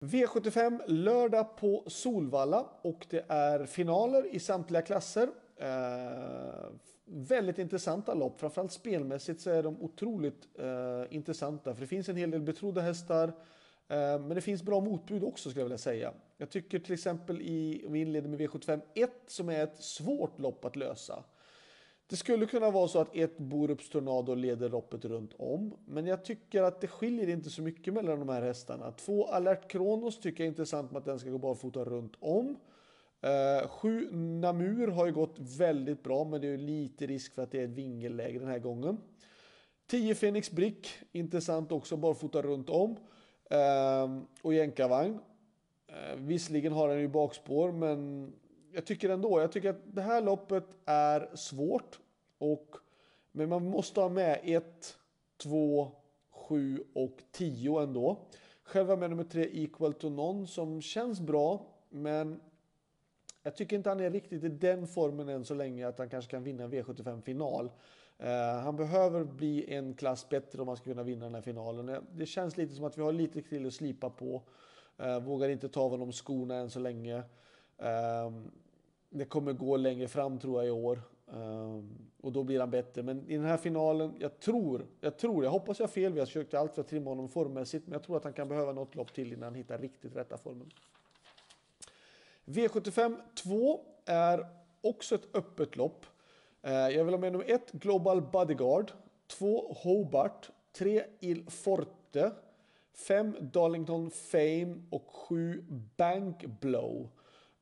[0.00, 5.28] V75 lördag på Solvalla och det är finaler i samtliga klasser.
[5.56, 6.70] Eh,
[7.04, 12.16] väldigt intressanta lopp, framförallt spelmässigt så är de otroligt eh, intressanta för det finns en
[12.16, 13.28] hel del betrodda hästar.
[13.88, 16.12] Eh, men det finns bra motbud också skulle jag vilja säga.
[16.36, 20.64] Jag tycker till exempel i, vi inleder med V75 1 som är ett svårt lopp
[20.64, 21.24] att lösa.
[22.08, 25.74] Det skulle kunna vara så att ett Borups Tornado leder loppet runt om.
[25.86, 28.92] Men jag tycker att det skiljer inte så mycket mellan de här hästarna.
[28.92, 32.56] Två Alert Kronos tycker jag är intressant med att den ska gå barfota runt om.
[33.26, 37.50] Uh, sju Namur har ju gått väldigt bra men det är lite risk för att
[37.50, 38.98] det är ett vingelläge den här gången.
[39.86, 42.90] 10 Phoenix Brick, intressant också, barfota runt om.
[43.52, 45.12] Uh, och jänkarvagn.
[45.12, 48.32] Uh, visserligen har den ju bakspår men
[48.76, 51.98] jag tycker ändå, jag tycker att det här loppet är svårt.
[52.38, 52.76] Och,
[53.32, 54.96] men man måste ha med 1,
[55.42, 55.92] 2,
[56.30, 58.26] 7 och 10 ändå.
[58.62, 61.66] Själv var med nummer 3 Equal to None som känns bra.
[61.90, 62.40] Men
[63.42, 66.30] jag tycker inte han är riktigt i den formen än så länge att han kanske
[66.30, 67.70] kan vinna en V75 final.
[68.24, 72.06] Uh, han behöver bli en klass bättre om han ska kunna vinna den här finalen.
[72.12, 74.42] Det känns lite som att vi har lite till att slipa på.
[75.02, 77.22] Uh, vågar inte ta av honom skorna än så länge.
[77.78, 78.50] Um,
[79.10, 81.02] det kommer gå längre fram tror jag i år.
[81.32, 83.02] Ehm, och då blir han bättre.
[83.02, 86.12] Men i den här finalen, jag tror, jag tror, jag hoppas jag har fel.
[86.12, 87.86] Vi har försökt allt för att trimma honom formmässigt.
[87.86, 90.38] Men jag tror att han kan behöva något lopp till innan han hittar riktigt rätta
[90.38, 90.70] formen.
[92.44, 94.46] V75 2 är
[94.80, 96.06] också ett öppet lopp.
[96.62, 98.92] Ehm, jag vill ha med nummer 1 Global Bodyguard.
[99.26, 100.50] 2 Hobart.
[100.72, 102.30] 3 Il Forte.
[102.92, 105.64] 5 Darlington Fame och 7
[105.96, 107.08] Bank Blow.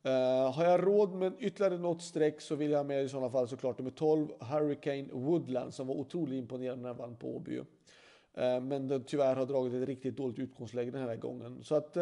[0.07, 3.31] Uh, har jag råd med ytterligare något streck så vill jag ha med i sådana
[3.31, 7.59] fall såklart nummer 12 Hurricane Woodland som var otroligt imponerande när han vann på Åby.
[7.59, 7.65] Uh,
[8.61, 11.65] men den tyvärr har dragit ett riktigt dåligt utgångsläge den här gången.
[11.65, 11.97] Så att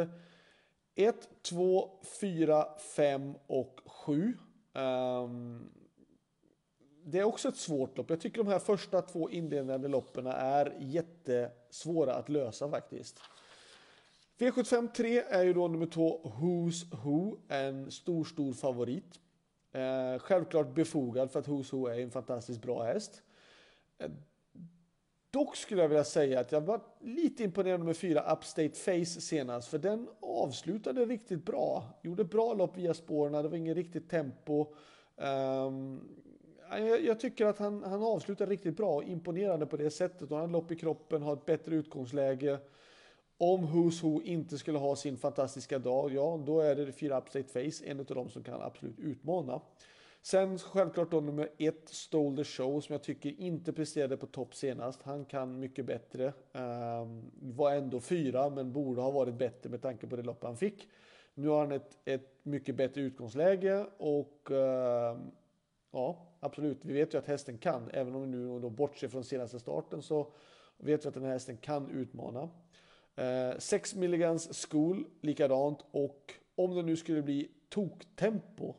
[0.95, 4.15] 1, 2, 4, 5 och 7.
[4.15, 5.71] Um, ehm,
[7.05, 8.11] det är också ett svårt lopp.
[8.11, 13.21] Jag tycker de här första två inledande loppen är jättesvåra att lösa faktiskt.
[14.43, 19.21] V75 3 är ju då nummer två Who's Who, en stor, stor favorit.
[19.73, 23.23] Eh, självklart befogad för att Who's Who är en fantastiskt bra häst.
[23.99, 24.11] Eh,
[25.31, 29.69] dock skulle jag vilja säga att jag var lite imponerad nummer fyra Upstate Face senast,
[29.69, 31.85] för den avslutade riktigt bra.
[32.03, 34.75] Gjorde bra lopp via spåren, det var inget riktigt tempo.
[35.17, 35.73] Eh,
[36.71, 40.31] jag, jag, tycker att han, han avslutar riktigt bra, och imponerande på det sättet.
[40.31, 42.59] Och han har lopp i kroppen, har ett bättre utgångsläge.
[43.45, 47.49] Om Who's Who inte skulle ha sin fantastiska dag, ja då är det fyra Upstate
[47.49, 49.61] Face, en av dem som kan absolut utmana.
[50.23, 54.55] Sen självklart då nummer ett, Stole the Show, som jag tycker inte presterade på topp
[54.55, 55.03] senast.
[55.03, 56.33] Han kan mycket bättre.
[56.53, 60.57] Um, var ändå fyra, men borde ha varit bättre med tanke på det lopp han
[60.57, 60.89] fick.
[61.35, 65.31] Nu har han ett, ett mycket bättre utgångsläge och um,
[65.93, 66.85] ja, absolut.
[66.85, 70.03] Vi vet ju att hästen kan, även om vi nu då bortser från senaste starten
[70.03, 70.33] så
[70.77, 72.49] vet vi att den här hästen kan utmana.
[73.17, 75.79] Eh, 6mG skol, likadant.
[75.91, 78.75] Och om det nu skulle bli toktempo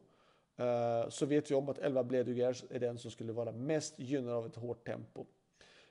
[0.57, 4.33] eh, så vet vi om att 11 Bledugers är den som skulle vara mest gynnad
[4.33, 5.25] av ett hårt tempo.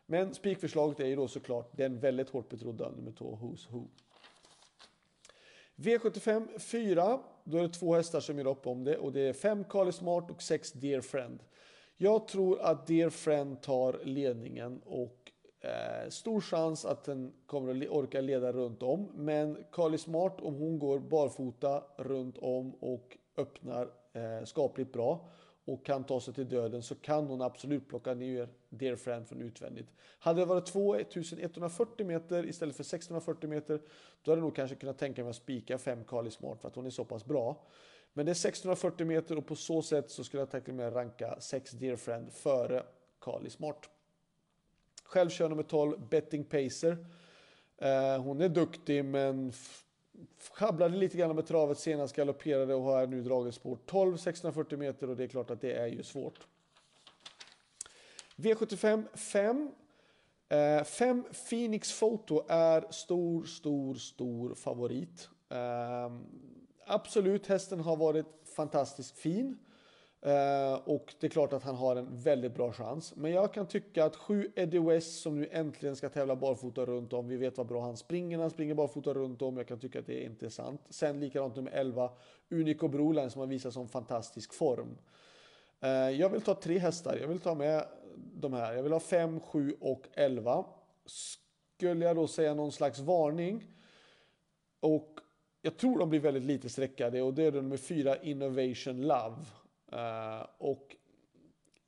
[0.06, 3.88] Men spikförslaget är ju då såklart den väldigt hårt betrodda nummer 2 Who's Who.
[5.76, 9.32] V75 4, då är det två hästar som gör upp om det och det är
[9.32, 11.42] 5 Kali Smart och 6 Dear Friend.
[11.96, 15.21] Jag tror att Dear Friend tar ledningen och
[15.64, 19.08] Eh, stor chans att den kommer att orka leda runt om.
[19.14, 25.28] Men Carly Smart, om hon går barfota runt om och öppnar eh, skapligt bra
[25.64, 29.42] och kan ta sig till döden så kan hon absolut plocka ner Dear Friend från
[29.42, 29.88] utvändigt.
[30.18, 33.80] Hade det varit 2140 meter istället för 640 meter
[34.22, 36.74] då hade jag nog kanske kunnat tänka mig att spika 5 Carly Smart för att
[36.74, 37.66] hon är så pass bra.
[38.12, 40.94] Men det är 640 meter och på så sätt så skulle jag tänka mig att
[40.94, 42.82] ranka 6 Dear Friend före
[43.20, 43.91] Carly Smart.
[45.12, 47.06] Själv kör nummer 12 Betting Pacer.
[47.78, 49.52] Eh, hon är duktig men
[50.52, 55.10] sjabblade lite grann med travet senast, galopperade och har nu dragit spår 12 640 meter
[55.10, 56.40] och det är klart att det är ju svårt.
[58.36, 59.70] V75 5.
[60.84, 65.28] 5 Phoenix Photo är stor, stor, stor favorit.
[65.48, 66.12] Eh,
[66.86, 68.26] absolut, hästen har varit
[68.56, 69.58] fantastiskt fin.
[70.24, 73.16] Eh, och det är klart att han har en väldigt bra chans.
[73.16, 77.12] Men jag kan tycka att sju Eddie West som nu äntligen ska tävla barfota runt
[77.12, 77.28] om.
[77.28, 79.56] Vi vet vad bra han springer när han springer barfota runt om.
[79.56, 80.80] Jag kan tycka att det är intressant.
[80.90, 82.10] Sen likadant nummer 11
[82.50, 84.98] Unico Broline som har visat som fantastisk form.
[85.80, 87.18] Eh, jag vill ta tre hästar.
[87.20, 87.84] Jag vill ta med
[88.34, 88.74] de här.
[88.74, 90.64] Jag vill ha 5, 7 och 11.
[91.06, 93.64] Skulle jag då säga någon slags varning.
[94.80, 95.18] Och
[95.62, 99.36] jag tror de blir väldigt lite sträckade och det är nummer fyra Innovation Love.
[99.92, 100.96] Uh, och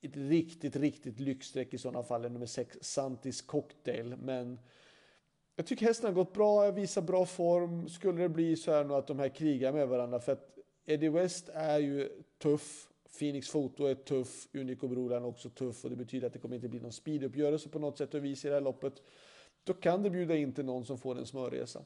[0.03, 4.17] ett riktigt, riktigt lyxstreck i sådana fall är nummer 6, Santis Cocktail.
[4.17, 4.61] Men
[5.57, 7.89] jag tycker hästen har gått bra, visar bra form.
[7.89, 11.09] Skulle det bli så här nu att de här krigar med varandra för att Eddie
[11.09, 12.89] West är ju tuff.
[13.19, 16.57] Phoenix Foto är tuff, Unico Brolan är också tuff och det betyder att det kommer
[16.57, 19.03] inte bli någon speeduppgörelse på något sätt och vis i det här loppet.
[19.65, 21.85] Då kan det bjuda in till någon som får en smörresa.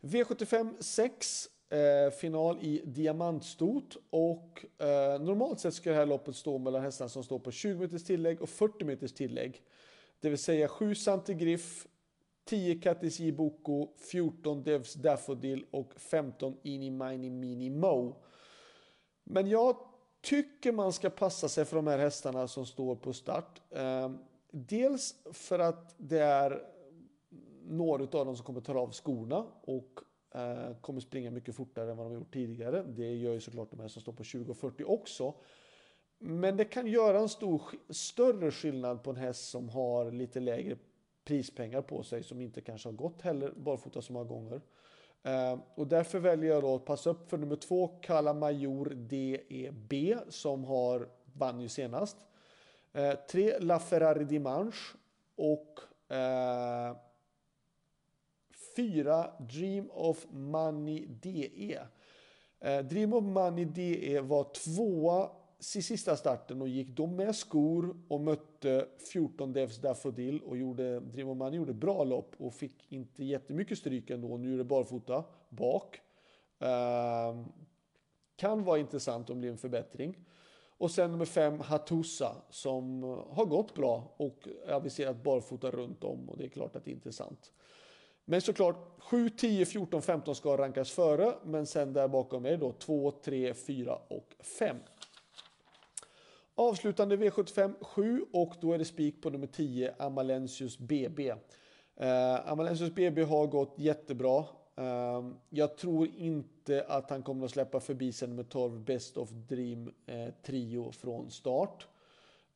[0.00, 6.58] V75 6, eh, final i diamantstot och eh, normalt sett ska det här loppet stå
[6.58, 9.62] mellan hästarna som står på 20 meters tillägg och 40 meters tillägg.
[10.20, 11.86] Det vill säga 7 Santigriff,
[12.44, 18.16] 10 Kattis Boko, 14 Devs Daffodil och 15 Ini Mini Mini Mo.
[19.24, 19.76] Men jag
[20.20, 23.62] tycker man ska passa sig för de här hästarna som står på start.
[23.70, 24.10] Eh,
[24.50, 26.62] dels för att det är
[27.62, 30.00] några av dem som kommer ta av skorna och
[30.36, 32.82] Eh, kommer springa mycket fortare än vad de har gjort tidigare.
[32.82, 35.34] Det gör ju såklart de här som står på 20 och 40 också.
[36.18, 40.76] Men det kan göra en stor, större skillnad på en häst som har lite lägre
[41.24, 44.60] prispengar på sig som inte kanske har gått heller barfota så många gånger.
[45.26, 50.18] Uh, och därför väljer jag då att passa upp för nummer två, Kala Major DEB,
[50.28, 52.16] som har vann ju senast.
[52.98, 54.96] Uh, tre, La Ferrari Dimanche
[55.36, 55.80] och
[56.12, 56.96] uh,
[58.76, 59.30] 4.
[59.38, 61.78] Dream of Money DE.
[62.60, 65.30] Eh, Dream of Money DE var tvåa
[65.76, 71.00] i sista starten och gick då med skor och mötte 14 Devs Daffodil och gjorde,
[71.00, 74.36] Dream of Money gjorde bra lopp och fick inte jättemycket stryk ändå.
[74.36, 76.00] Nu är det barfota bak.
[76.58, 77.44] Ehm,
[78.36, 80.18] kan vara intressant om det blir en förbättring.
[80.78, 86.38] Och sen nummer fem Hatusa som har gått bra och aviserat barfota runt om och
[86.38, 87.52] det är klart att det är intressant.
[88.28, 92.56] Men såklart 7, 10, 14, 15 ska rankas före men sen där bakom är det
[92.56, 94.76] då 2, 3, 4 och 5.
[96.54, 101.30] Avslutande V75 7 och då är det spik på nummer 10 Amalensius BB.
[101.30, 101.36] Uh,
[101.96, 104.44] eh, Amalensius BB har gått jättebra.
[104.80, 109.30] Uh, jag tror inte att han kommer att släppa förbi sen med 12 Best of
[109.30, 111.86] Dream uh, Trio från start.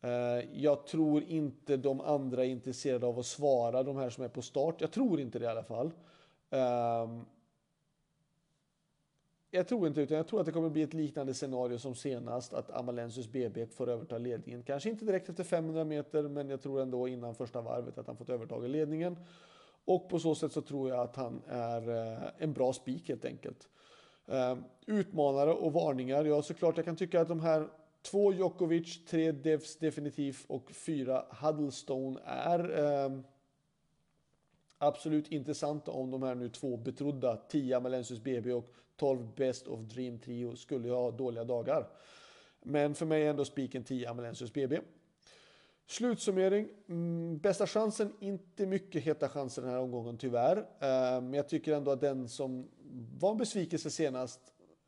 [0.01, 4.29] Eh, jag tror inte de andra är intresserade av att svara de här som är
[4.29, 4.81] på start.
[4.81, 5.93] Jag tror inte det i alla fall.
[6.51, 7.25] Ehm,
[9.51, 12.53] jag tror inte utan jag tror att det kommer bli ett liknande scenario som senast
[12.53, 14.63] att Amalensius BB får överta ledningen.
[14.63, 18.17] Kanske inte direkt efter 500 meter men jag tror ändå innan första varvet att han
[18.17, 19.17] fått överta ledningen.
[19.85, 23.25] Och på så sätt så tror jag att han är eh, en bra spik helt
[23.25, 23.69] enkelt.
[24.27, 26.25] Ehm, utmanare och varningar.
[26.25, 27.69] Ja såklart jag kan tycka att de här
[28.03, 33.21] två Djokovic, tre Devs definitivt och fyra Huddlestone är eh,
[34.79, 39.81] absolut intressanta om de här nu två betrodda 10 Amalensius BB och 12 Best of
[39.81, 41.89] Dream Trio skulle ha dåliga dagar.
[42.63, 44.81] Men för mig är ändå spiken 10 Amalensius BB.
[45.87, 46.69] Slutsummering.
[46.89, 50.67] Mm, bästa chansen, inte mycket heta chanser den här omgången tyvärr.
[51.21, 52.69] Men jag tycker ändå att den som
[53.19, 54.41] var en besvikelse senast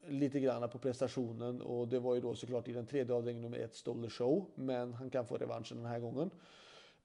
[0.09, 3.65] lite grann på prestationen och det var ju då såklart i den tredje avdelningen nummer
[3.65, 4.47] ett Stole Show.
[4.55, 6.31] Men han kan få revanschen den här gången.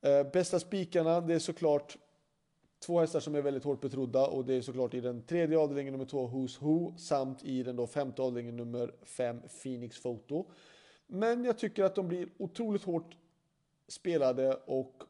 [0.01, 1.97] Eh, bästa spikarna, det är såklart
[2.79, 5.93] Två hästar som är väldigt hårt betrodda och det är såklart i den tredje avdelningen
[5.93, 10.45] nummer två Who's Who samt i den då femte avdelningen nummer fem Phoenix Photo.
[11.07, 13.17] Men jag tycker att de blir otroligt hårt
[13.87, 15.03] spelade och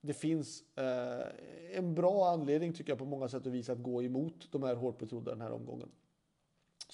[0.00, 4.02] det finns eh, en bra anledning tycker jag på många sätt och vis att gå
[4.02, 5.88] emot de här hårt betrodda den här omgången.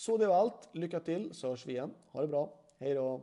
[0.01, 0.69] Så det var allt.
[0.73, 1.95] Lycka till så hörs vi igen.
[2.13, 2.53] Ha det bra.
[2.79, 3.21] Hej då!